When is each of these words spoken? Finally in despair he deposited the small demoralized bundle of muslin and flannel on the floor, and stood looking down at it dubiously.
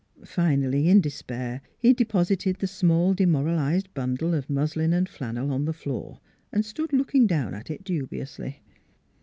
Finally 0.25 0.89
in 0.89 0.99
despair 0.99 1.61
he 1.77 1.93
deposited 1.93 2.55
the 2.55 2.65
small 2.65 3.13
demoralized 3.13 3.93
bundle 3.93 4.33
of 4.33 4.49
muslin 4.49 4.93
and 4.93 5.07
flannel 5.07 5.51
on 5.51 5.65
the 5.65 5.73
floor, 5.73 6.19
and 6.51 6.65
stood 6.65 6.91
looking 6.91 7.27
down 7.27 7.53
at 7.53 7.69
it 7.69 7.83
dubiously. 7.83 8.63